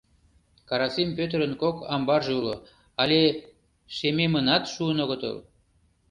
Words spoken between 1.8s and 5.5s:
амбарже уло, але шемемынат шуын огытыл.